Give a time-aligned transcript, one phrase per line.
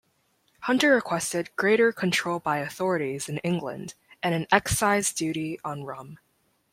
[0.61, 3.93] Hunter requested greater control by authorities in England
[4.23, 6.17] and an excise duty on rum.